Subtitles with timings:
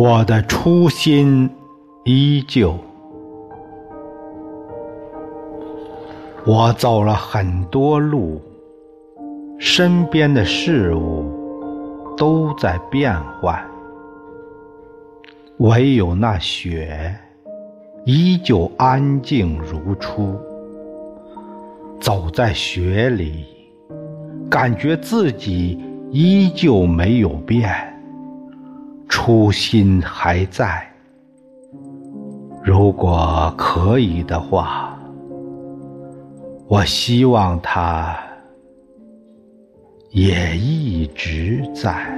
[0.00, 1.50] 我的初心
[2.04, 2.78] 依旧。
[6.46, 8.40] 我走了很多路，
[9.58, 11.26] 身边的事物
[12.16, 13.60] 都在变换，
[15.56, 17.12] 唯有那雪
[18.04, 20.32] 依旧安静如初。
[21.98, 23.44] 走在雪里，
[24.48, 25.76] 感觉自己
[26.12, 27.68] 依旧没有变，
[29.28, 30.90] 初心还在。
[32.64, 34.98] 如果可以的话。
[36.66, 38.18] 我希望它
[40.12, 42.17] 也一直在。